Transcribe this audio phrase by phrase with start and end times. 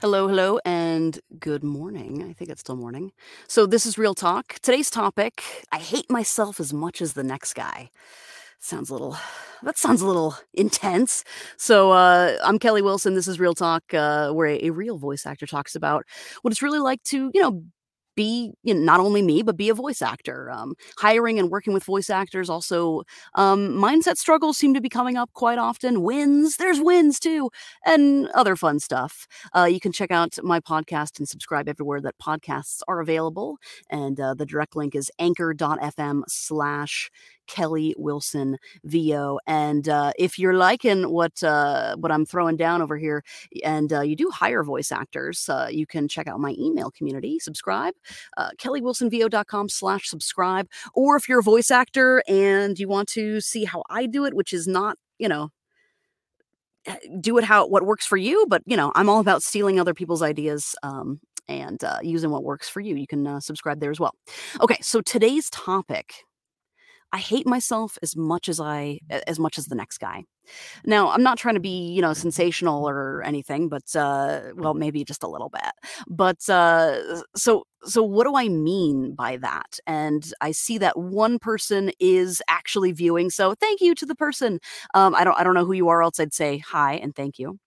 [0.00, 2.24] Hello, hello, and good morning.
[2.26, 3.12] I think it's still morning.
[3.48, 4.54] So, this is Real Talk.
[4.62, 5.42] Today's topic
[5.72, 7.90] I hate myself as much as the next guy.
[8.60, 9.18] Sounds a little,
[9.62, 11.22] that sounds a little intense.
[11.58, 13.14] So, uh, I'm Kelly Wilson.
[13.14, 16.06] This is Real Talk, uh, where a, a real voice actor talks about
[16.40, 17.62] what it's really like to, you know,
[18.16, 20.50] be you know, not only me, but be a voice actor.
[20.50, 23.02] Um, hiring and working with voice actors also,
[23.34, 26.02] um, mindset struggles seem to be coming up quite often.
[26.02, 27.50] Wins, there's wins too,
[27.86, 29.26] and other fun stuff.
[29.56, 33.58] Uh, you can check out my podcast and subscribe everywhere that podcasts are available.
[33.90, 37.10] And uh, the direct link is anchor.fm slash
[37.50, 39.40] Kelly Wilson VO.
[39.46, 43.24] And uh, if you're liking what uh, what I'm throwing down over here,
[43.64, 47.38] and uh, you do hire voice actors, uh, you can check out my email community.
[47.40, 47.94] Subscribe,
[48.36, 50.68] uh, KellyWilsonVO.com slash subscribe.
[50.94, 54.34] Or if you're a voice actor and you want to see how I do it,
[54.34, 55.50] which is not, you know,
[56.86, 59.78] eh, do it how what works for you but you know i'm all about stealing
[59.78, 63.80] other people's ideas um, and uh, using what works for you you can uh, subscribe
[63.80, 64.14] there as well
[64.62, 66.24] okay so today's topic
[67.12, 70.24] I hate myself as much as I as much as the next guy.
[70.84, 75.04] Now, I'm not trying to be, you know, sensational or anything, but uh well, maybe
[75.04, 75.72] just a little bit.
[76.08, 79.78] But uh so so what do I mean by that?
[79.86, 83.30] And I see that one person is actually viewing.
[83.30, 84.60] So thank you to the person.
[84.94, 87.38] Um I don't I don't know who you are else I'd say hi and thank
[87.38, 87.58] you.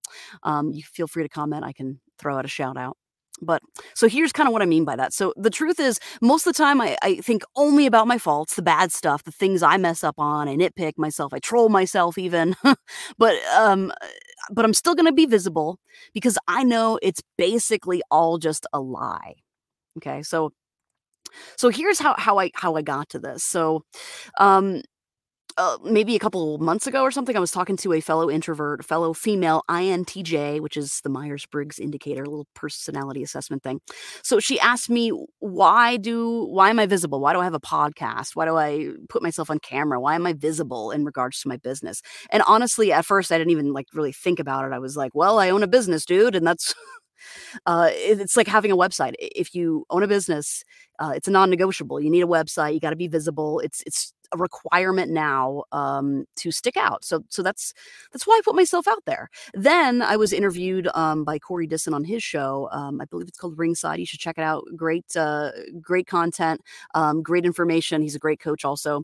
[0.43, 1.65] Um you feel free to comment.
[1.65, 2.97] I can throw out a shout out.
[3.41, 3.61] But
[3.95, 5.13] so here's kind of what I mean by that.
[5.13, 8.55] So the truth is, most of the time, I, I think only about my faults,
[8.55, 10.47] the bad stuff, the things I mess up on.
[10.47, 12.55] I nitpick myself, I troll myself, even.
[13.17, 13.91] but um,
[14.51, 15.79] but I'm still going to be visible
[16.13, 19.35] because I know it's basically all just a lie.
[19.97, 20.51] Okay, so
[21.57, 23.43] so here's how how I how I got to this.
[23.43, 23.83] So,
[24.39, 24.81] um,
[25.57, 28.83] uh, maybe a couple months ago or something, I was talking to a fellow introvert,
[28.85, 33.81] fellow female INTJ, which is the Myers Briggs indicator, little personality assessment thing.
[34.23, 37.19] So she asked me, why do, why am I visible?
[37.19, 38.35] Why do I have a podcast?
[38.35, 39.99] Why do I put myself on camera?
[39.99, 42.01] Why am I visible in regards to my business?
[42.29, 44.73] And honestly, at first, I didn't even like really think about it.
[44.73, 46.35] I was like, well, I own a business, dude.
[46.35, 46.73] And that's,
[47.65, 49.13] uh, it's like having a website.
[49.19, 50.63] If you own a business,
[50.99, 52.01] uh, it's a non-negotiable.
[52.01, 52.73] You need a website.
[52.73, 53.59] You got to be visible.
[53.59, 57.03] It's it's a requirement now um, to stick out.
[57.03, 57.73] So so that's
[58.11, 59.29] that's why I put myself out there.
[59.53, 62.69] Then I was interviewed um, by Corey Disson on his show.
[62.71, 63.99] Um, I believe it's called Ringside.
[63.99, 64.65] You should check it out.
[64.75, 65.51] Great uh,
[65.81, 66.61] great content,
[66.95, 68.01] um, great information.
[68.01, 69.03] He's a great coach also,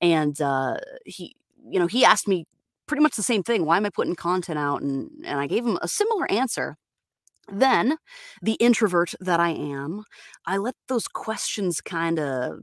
[0.00, 1.36] and uh, he
[1.68, 2.46] you know he asked me
[2.86, 3.64] pretty much the same thing.
[3.64, 4.82] Why am I putting content out?
[4.82, 6.76] And and I gave him a similar answer.
[7.52, 7.96] Then,
[8.42, 10.04] the introvert that I am,
[10.46, 12.60] I let those questions kind of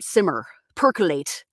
[0.00, 1.44] simmer, percolate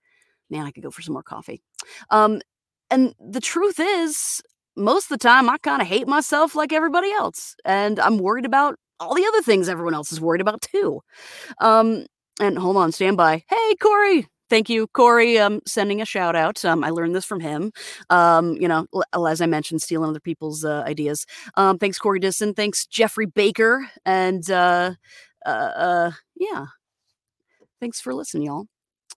[0.50, 1.62] Man, I could go for some more coffee.
[2.10, 2.42] Um,
[2.90, 4.42] and the truth is,
[4.76, 7.56] most of the time, I kind of hate myself like everybody else.
[7.66, 11.02] And I'm worried about all the other things everyone else is worried about too.
[11.60, 12.06] Um,
[12.40, 13.44] and hold on, stand by.
[13.50, 14.28] Hey, Corey.
[14.50, 15.38] Thank you, Corey.
[15.38, 16.66] Um, sending a shout out.
[16.66, 17.72] Um, I learned this from him.
[18.10, 21.26] Um, you know, as I mentioned, stealing other people's uh, ideas.
[21.56, 22.56] Um, thanks, Corey Disson.
[22.56, 23.88] Thanks, Jeffrey Baker.
[24.06, 24.94] And uh,
[25.46, 26.66] uh, uh, yeah,
[27.80, 28.66] thanks for listening, y'all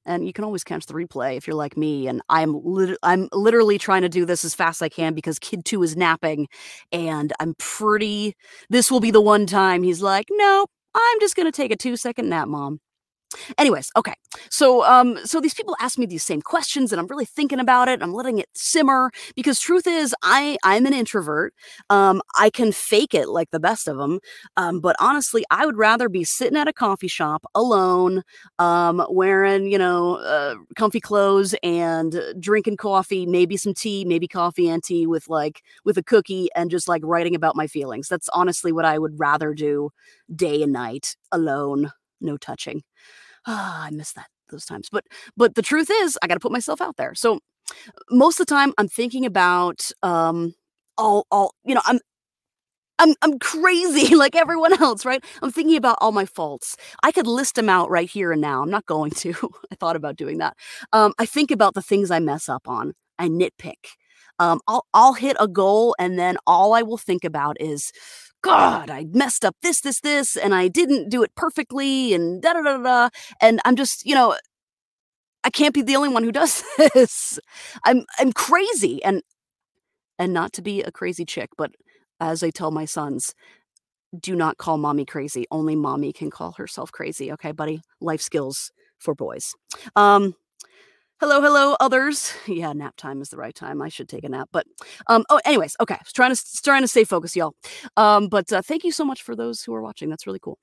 [0.06, 3.28] and you can always catch the replay if you're like me and i'm lit- i'm
[3.32, 6.48] literally trying to do this as fast as i can because kid 2 is napping
[6.92, 8.34] and i'm pretty
[8.70, 11.76] this will be the one time he's like no i'm just going to take a
[11.76, 12.80] 2 second nap mom
[13.58, 14.14] Anyways, okay.
[14.50, 17.88] So um so these people ask me these same questions and I'm really thinking about
[17.88, 18.02] it.
[18.02, 21.54] I'm letting it simmer because truth is I I'm an introvert.
[21.90, 24.20] Um I can fake it like the best of them.
[24.56, 28.22] Um but honestly, I would rather be sitting at a coffee shop alone
[28.58, 34.68] um wearing, you know, uh, comfy clothes and drinking coffee, maybe some tea, maybe coffee
[34.68, 38.08] and tea with like with a cookie and just like writing about my feelings.
[38.08, 39.90] That's honestly what I would rather do
[40.34, 42.82] day and night alone, no touching.
[43.46, 44.88] Ah, I miss that those times.
[44.90, 45.04] But
[45.36, 47.14] but the truth is, I got to put myself out there.
[47.14, 47.40] So
[48.10, 50.54] most of the time, I'm thinking about um
[50.98, 51.82] all all you know.
[51.86, 52.00] I'm
[52.98, 55.24] I'm I'm crazy like everyone else, right?
[55.42, 56.76] I'm thinking about all my faults.
[57.02, 58.62] I could list them out right here and now.
[58.62, 59.34] I'm not going to.
[59.72, 60.56] I thought about doing that.
[60.92, 62.94] Um, I think about the things I mess up on.
[63.18, 63.96] I nitpick.
[64.38, 67.92] Um, I'll I'll hit a goal and then all I will think about is
[68.42, 72.54] God, I messed up this, this, this, and I didn't do it perfectly, and da
[72.54, 73.08] da da da.
[73.40, 74.36] And I'm just, you know,
[75.44, 76.62] I can't be the only one who does
[76.94, 77.38] this.
[77.84, 79.22] I'm I'm crazy, and
[80.18, 81.72] and not to be a crazy chick, but
[82.20, 83.34] as I tell my sons,
[84.18, 85.46] do not call mommy crazy.
[85.50, 87.32] Only mommy can call herself crazy.
[87.32, 87.82] Okay, buddy.
[88.00, 89.54] Life skills for boys.
[89.96, 90.34] Um,
[91.22, 92.34] Hello, hello, others.
[92.48, 93.80] Yeah, nap time is the right time.
[93.80, 94.66] I should take a nap, but
[95.06, 95.24] um.
[95.30, 95.98] Oh, anyways, okay.
[96.12, 97.54] Trying to trying to stay focused, y'all.
[97.96, 100.10] Um, but uh, thank you so much for those who are watching.
[100.10, 100.58] That's really cool.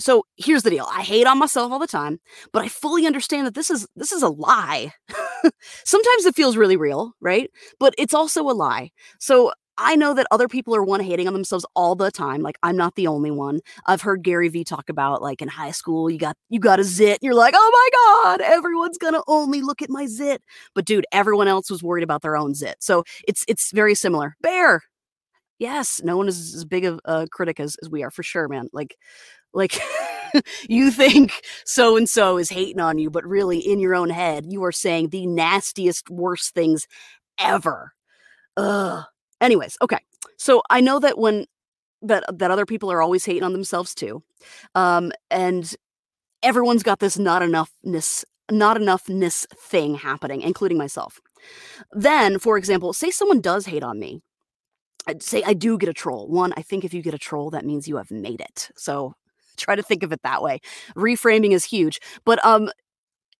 [0.00, 0.88] So here's the deal.
[0.90, 2.18] I hate on myself all the time,
[2.52, 4.90] but I fully understand that this is this is a lie.
[5.84, 7.48] Sometimes it feels really real, right?
[7.78, 8.90] But it's also a lie.
[9.20, 12.40] So I know that other people are one hating on themselves all the time.
[12.40, 13.60] Like I'm not the only one.
[13.86, 16.84] I've heard Gary Vee talk about like in high school, you got you got a
[16.84, 17.18] zit.
[17.22, 20.42] You're like, oh my god, everyone's gonna only look at my zit.
[20.74, 22.76] But dude, everyone else was worried about their own zit.
[22.80, 24.36] So it's it's very similar.
[24.40, 24.82] Bear,
[25.58, 28.48] yes, no one is as big of a critic as, as we are for sure,
[28.48, 28.68] man.
[28.72, 28.96] Like
[29.52, 29.78] like
[30.68, 34.46] you think so and so is hating on you, but really in your own head,
[34.48, 36.86] you are saying the nastiest, worst things
[37.38, 37.92] ever.
[38.56, 39.04] Ugh
[39.40, 39.98] Anyways, okay.
[40.36, 41.46] So I know that when
[42.02, 44.22] that that other people are always hating on themselves too.
[44.74, 45.74] Um, and
[46.42, 51.20] everyone's got this not enoughness not enoughness thing happening, including myself.
[51.92, 54.22] Then, for example, say someone does hate on me.
[55.06, 56.28] I'd say I do get a troll.
[56.28, 58.70] One, I think if you get a troll, that means you have made it.
[58.76, 59.14] So
[59.56, 60.60] try to think of it that way.
[60.96, 62.00] Reframing is huge.
[62.24, 62.70] But um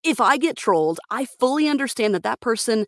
[0.02, 2.86] if I get trolled, I fully understand that that person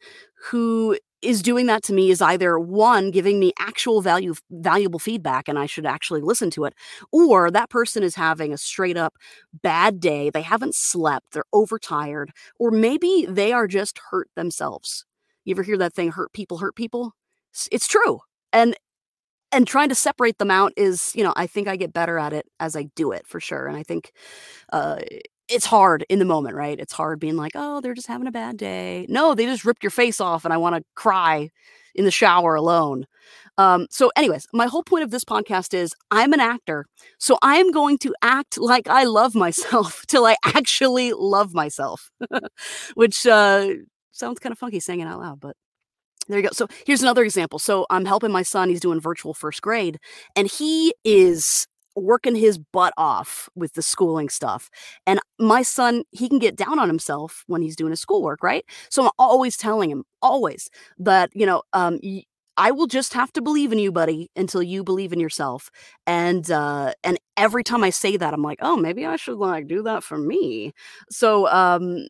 [0.50, 5.48] who is doing that to me is either one giving me actual value valuable feedback
[5.48, 6.74] and I should actually listen to it
[7.12, 9.14] or that person is having a straight up
[9.62, 15.04] bad day they haven't slept they're overtired or maybe they are just hurt themselves.
[15.44, 17.14] You ever hear that thing hurt people hurt people?
[17.72, 18.20] It's true
[18.52, 18.76] and
[19.52, 22.32] and trying to separate them out is you know I think I get better at
[22.32, 24.12] it as I do it for sure and I think
[24.72, 24.98] uh
[25.48, 26.78] it's hard in the moment, right?
[26.78, 29.06] It's hard being like, oh, they're just having a bad day.
[29.08, 31.50] No, they just ripped your face off and I want to cry
[31.94, 33.06] in the shower alone.
[33.56, 36.86] Um, so, anyways, my whole point of this podcast is I'm an actor.
[37.18, 42.10] So I am going to act like I love myself till I actually love myself,
[42.94, 43.68] which uh,
[44.12, 45.56] sounds kind of funky saying it out loud, but
[46.28, 46.50] there you go.
[46.52, 47.58] So here's another example.
[47.58, 48.68] So I'm helping my son.
[48.68, 49.98] He's doing virtual first grade,
[50.36, 51.66] and he is
[52.00, 54.70] working his butt off with the schooling stuff.
[55.06, 58.64] And my son, he can get down on himself when he's doing his schoolwork, right?
[58.90, 60.68] So I'm always telling him, always,
[60.98, 61.98] that, you know, um,
[62.56, 65.70] I will just have to believe in you, buddy, until you believe in yourself.
[66.06, 69.68] And uh, and every time I say that, I'm like, oh, maybe I should like
[69.68, 70.72] do that for me.
[71.08, 72.08] So um,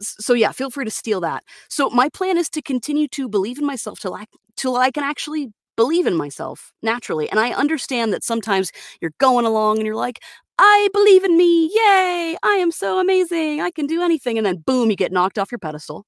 [0.00, 1.42] so yeah, feel free to steal that.
[1.68, 4.26] So my plan is to continue to believe in myself till I
[4.56, 7.30] till I can actually believe in myself naturally.
[7.30, 10.20] And I understand that sometimes you're going along and you're like,
[10.58, 11.70] I believe in me.
[11.72, 12.36] Yay.
[12.42, 13.60] I am so amazing.
[13.60, 14.36] I can do anything.
[14.36, 16.04] And then boom, you get knocked off your pedestal.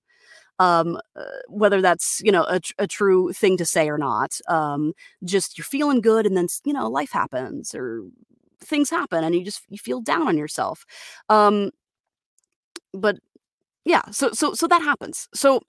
[0.58, 4.32] Um, uh, whether that's, you know, a, a, true thing to say or not.
[4.46, 4.92] Um,
[5.24, 8.02] just you're feeling good and then, you know, life happens or
[8.62, 10.84] things happen and you just, you feel down on yourself.
[11.30, 11.70] Um,
[12.92, 13.16] but
[13.86, 15.28] yeah, so, so, so that happens.
[15.32, 15.62] So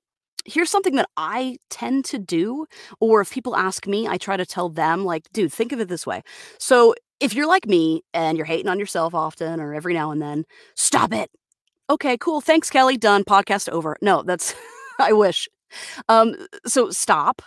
[0.46, 2.66] here's something that I tend to do,
[3.00, 5.88] or if people ask me, I try to tell them, like, dude, think of it
[5.88, 6.22] this way.
[6.60, 10.22] So if you're like me and you're hating on yourself often or every now and
[10.22, 10.46] then,
[10.76, 11.30] stop it.
[11.90, 12.42] Okay, cool.
[12.42, 12.98] Thanks, Kelly.
[12.98, 13.24] Done.
[13.24, 13.98] Podcast over.
[14.02, 14.56] No, that's,
[15.00, 15.48] I wish.
[16.10, 16.36] Um,
[16.66, 17.42] so stop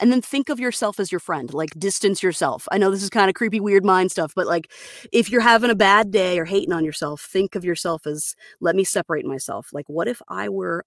[0.00, 3.10] and then think of yourself as your friend like distance yourself i know this is
[3.10, 4.70] kind of creepy weird mind stuff but like
[5.12, 8.76] if you're having a bad day or hating on yourself think of yourself as let
[8.76, 10.84] me separate myself like what if i were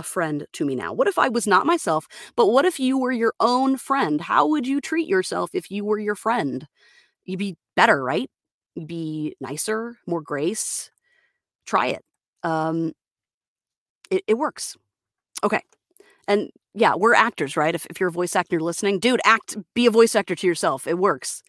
[0.00, 0.92] a friend to me now?
[0.92, 4.20] What if I was not myself, but what if you were your own friend?
[4.20, 6.66] How would you treat yourself if you were your friend?
[7.24, 8.28] You'd be better, right?
[8.74, 10.90] You'd be nicer, more grace.
[11.66, 12.02] Try it.
[12.42, 12.92] Um,
[14.10, 14.76] it, it works.
[15.44, 15.60] Okay.
[16.26, 17.74] And yeah, we're actors, right?
[17.74, 20.46] If, if you're a voice actor you're listening, dude, act, be a voice actor to
[20.46, 20.86] yourself.
[20.86, 21.42] It works.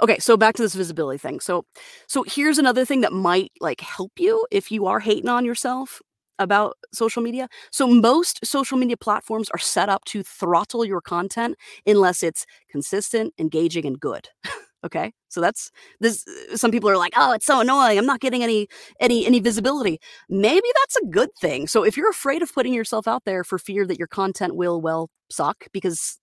[0.00, 1.40] Okay, so back to this visibility thing.
[1.40, 1.64] So,
[2.06, 6.02] so here's another thing that might like help you if you are hating on yourself
[6.38, 7.48] about social media.
[7.70, 13.34] So most social media platforms are set up to throttle your content unless it's consistent,
[13.38, 14.28] engaging, and good.
[14.84, 16.24] okay so that's this
[16.54, 18.68] some people are like oh it's so annoying i'm not getting any
[19.00, 23.08] any any visibility maybe that's a good thing so if you're afraid of putting yourself
[23.08, 26.18] out there for fear that your content will well suck because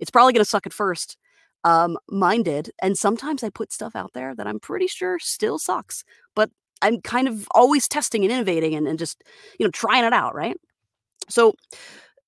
[0.00, 1.16] it's probably going to suck at first
[1.64, 5.58] um mine did and sometimes i put stuff out there that i'm pretty sure still
[5.58, 6.04] sucks
[6.34, 6.50] but
[6.82, 9.22] I'm kind of always testing and innovating and, and just,
[9.58, 10.56] you know, trying it out, right?
[11.28, 11.54] So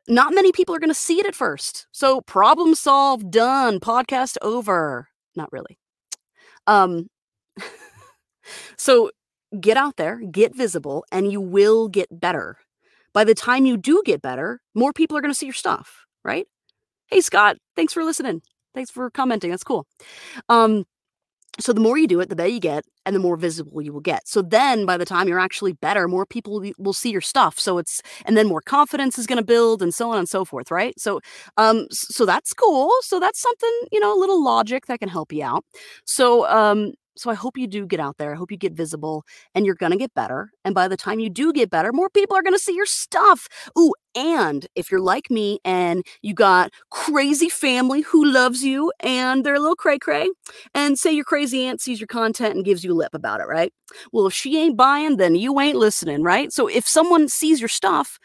[0.09, 1.87] not many people are going to see it at first.
[1.93, 5.09] So problem solved, done, podcast over.
[5.37, 5.79] Not really.
[6.67, 7.09] Um
[8.77, 9.11] so
[9.61, 12.59] get out there, get visible and you will get better.
[13.13, 16.05] By the time you do get better, more people are going to see your stuff,
[16.25, 16.47] right?
[17.09, 18.43] Hey Scott, thanks for listening.
[18.75, 19.51] Thanks for commenting.
[19.51, 19.87] That's cool.
[20.49, 20.85] Um
[21.61, 23.93] So the more you do it, the better you get, and the more visible you
[23.93, 24.27] will get.
[24.27, 27.59] So then by the time you're actually better, more people will, see your stuff.
[27.59, 30.45] So it's and then more confidence is going to build and so on and so
[30.45, 30.99] forth, right?
[30.99, 31.21] So
[31.57, 32.91] um so that's cool.
[33.03, 35.65] So that's something, you know, a little logic that can help you out.
[36.05, 38.33] So um so I hope you do get out there.
[38.33, 40.50] I hope you get visible and you're going to get better.
[40.64, 42.87] And by the time you do get better, more people are going to see your
[42.87, 43.49] stuff.
[43.78, 49.44] Ooh, and if you're like me and you got crazy family who loves you and
[49.44, 50.28] they're a little cray cray,
[50.75, 53.73] and say your crazy aunt sees your content and gives you lip about it, right?
[54.12, 56.52] Well, if she ain't buying, then you ain't listening, right?
[56.52, 58.18] So if someone sees your stuff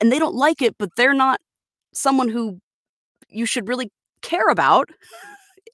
[0.00, 1.40] and they don't like it, but they're not
[1.94, 2.58] someone who
[3.28, 3.90] you should really
[4.22, 4.88] care about,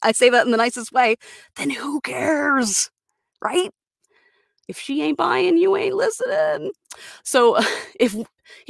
[0.02, 1.16] I say that in the nicest way,
[1.56, 2.90] then who cares?
[3.42, 3.70] Right?
[4.68, 6.72] If she ain't buying, you ain't listening.
[7.24, 7.58] So
[8.00, 8.14] if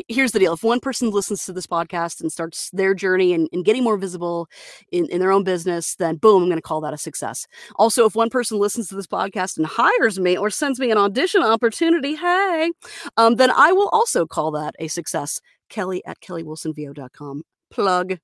[0.08, 3.48] here's the deal if one person listens to this podcast and starts their journey and,
[3.52, 4.48] and getting more visible
[4.92, 8.04] in, in their own business then boom i'm going to call that a success also
[8.04, 11.42] if one person listens to this podcast and hires me or sends me an audition
[11.42, 12.70] opportunity hey
[13.16, 18.18] um, then i will also call that a success kelly at kellywilsonvo.com plug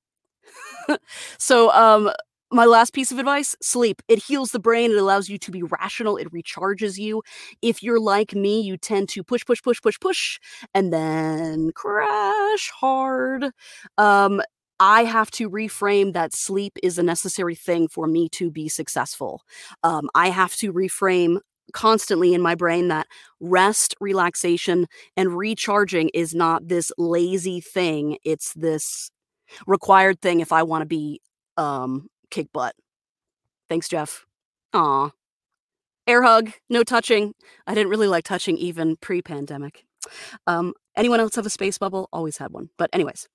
[1.38, 2.10] so um
[2.52, 4.02] my last piece of advice sleep.
[4.08, 4.92] It heals the brain.
[4.92, 6.16] It allows you to be rational.
[6.16, 7.22] It recharges you.
[7.62, 10.38] If you're like me, you tend to push, push, push, push, push,
[10.74, 13.46] and then crash hard.
[13.98, 14.40] Um,
[14.80, 19.42] I have to reframe that sleep is a necessary thing for me to be successful.
[19.82, 21.38] Um, I have to reframe
[21.72, 23.06] constantly in my brain that
[23.40, 24.86] rest, relaxation,
[25.16, 28.18] and recharging is not this lazy thing.
[28.24, 29.10] It's this
[29.66, 31.20] required thing if I want to be
[31.56, 32.74] um kick butt.
[33.68, 34.26] Thanks, Jeff.
[34.72, 35.10] Aw.
[36.06, 37.32] Air hug, no touching.
[37.66, 39.84] I didn't really like touching even pre pandemic.
[40.46, 42.08] Um, anyone else have a space bubble?
[42.12, 42.68] Always had one.
[42.76, 43.26] But, anyways.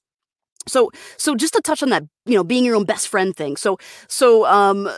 [0.67, 3.55] So, so just to touch on that, you know, being your own best friend thing.
[3.55, 3.77] So,
[4.07, 4.89] so, um,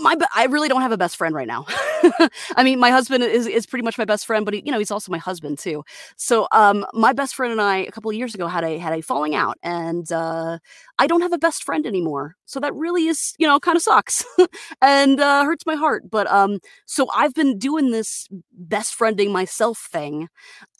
[0.00, 1.66] my I really don't have a best friend right now.
[2.56, 4.78] I mean, my husband is is pretty much my best friend, but he, you know,
[4.78, 5.84] he's also my husband too.
[6.16, 8.92] So, um, my best friend and I a couple of years ago had a had
[8.92, 10.58] a falling out, and uh,
[10.98, 12.36] I don't have a best friend anymore.
[12.46, 14.24] So that really is, you know, kind of sucks
[14.82, 16.10] and uh, hurts my heart.
[16.10, 20.28] But um, so I've been doing this best friending myself thing,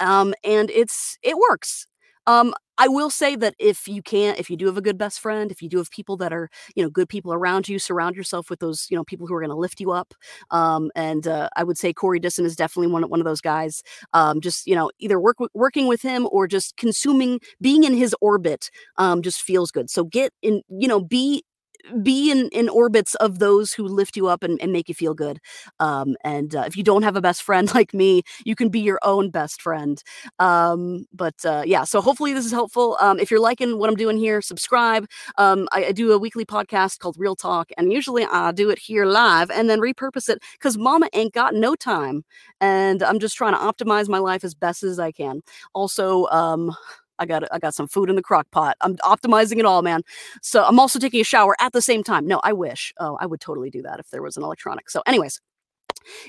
[0.01, 1.87] um, and it's it works.
[2.27, 5.21] Um, I will say that if you can't, if you do have a good best
[5.21, 8.17] friend, if you do have people that are, you know, good people around you, surround
[8.17, 10.15] yourself with those, you know, people who are going to lift you up.
[10.51, 13.83] Um, and uh, I would say Corey Disson is definitely one one of those guys.
[14.15, 18.17] Um, just you know, either work working with him or just consuming, being in his
[18.21, 19.89] orbit, um, just feels good.
[19.89, 21.45] So get in, you know, be
[22.03, 25.15] be in, in orbits of those who lift you up and, and make you feel
[25.15, 25.39] good.
[25.81, 28.81] Um, and uh, if you don't have a best friend like me, you can be
[28.81, 30.03] your own best friend.
[30.39, 32.97] Um, but uh, yeah, so hopefully this is helpful.
[33.01, 35.07] Um, if you're liking what I'm doing here, subscribe.
[35.39, 38.79] Um, I, I, do a weekly podcast called Real Talk, and usually I do it
[38.79, 42.25] here live and then repurpose it because mama ain't got no time.
[42.61, 45.43] And I'm just trying to optimize my life as best as I can.
[45.75, 46.75] Also, um,
[47.23, 48.77] I got I got some food in the crock pot.
[48.81, 50.03] I'm optimizing it all, man.
[50.43, 52.27] So I'm also taking a shower at the same time.
[52.27, 52.93] No, I wish.
[52.99, 54.91] Oh, I would totally do that if there was an electronic.
[54.91, 55.41] So, anyways,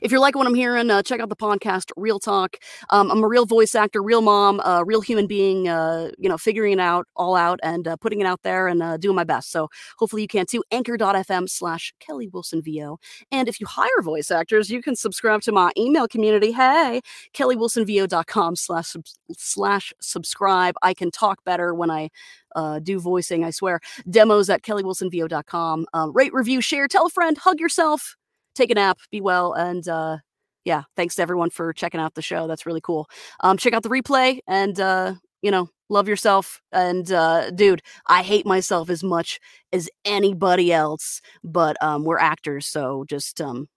[0.01, 2.57] if you're liking what I'm hearing, uh, check out the podcast Real Talk.
[2.89, 5.67] Um, I'm a real voice actor, real mom, uh, real human being.
[5.67, 8.81] Uh, you know, figuring it out all out and uh, putting it out there and
[8.81, 9.51] uh, doing my best.
[9.51, 10.63] So hopefully you can too.
[10.71, 12.99] Anchor.fm slash Kelly Wilson VO.
[13.31, 16.51] And if you hire voice actors, you can subscribe to my email community.
[16.51, 17.01] Hey,
[17.33, 18.95] KellyWilsonVO.com slash
[19.37, 20.75] slash subscribe.
[20.81, 22.09] I can talk better when I
[22.55, 23.79] uh, do voicing, I swear.
[24.09, 25.85] Demos at kellywilsonvo.com.
[25.93, 28.15] Uh, rate, review, share, tell a friend, hug yourself
[28.55, 30.17] take a nap, be well, and uh,
[30.65, 32.47] yeah, thanks to everyone for checking out the show.
[32.47, 33.07] That's really cool.
[33.41, 36.61] Um, check out the replay and uh, you know, love yourself.
[36.71, 39.39] And uh, dude, I hate myself as much
[39.71, 43.67] as anybody else, but um, we're actors, so just um,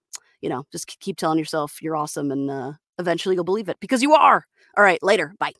[0.41, 4.01] you know, just keep telling yourself you're awesome, and uh, eventually you'll believe it because
[4.01, 4.45] you are.
[4.77, 5.33] All right, later.
[5.39, 5.53] Bye.